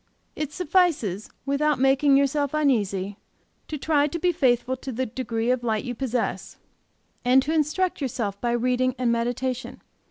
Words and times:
It 0.35 0.51
suffices, 0.51 1.29
without 1.45 1.77
making 1.77 2.17
yourself 2.17 2.55
uneasy, 2.55 3.17
to 3.67 3.77
try 3.77 4.07
to 4.07 4.17
be 4.17 4.31
faithful 4.31 4.75
to 4.77 4.91
the 4.91 5.05
degree 5.05 5.51
of 5.51 5.63
light 5.63 5.83
you 5.85 5.93
possess, 5.93 6.57
and 7.23 7.39
to 7.43 7.53
instruct 7.53 8.01
yourself 8.01 8.41
by 8.41 8.53
reading 8.53 8.95
and 8.97 9.11
meditation. 9.11 9.79